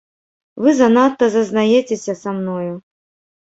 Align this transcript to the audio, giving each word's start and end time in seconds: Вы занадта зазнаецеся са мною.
Вы 0.63 0.71
занадта 0.79 1.25
зазнаецеся 1.35 2.13
са 2.23 2.35
мною. 2.39 2.73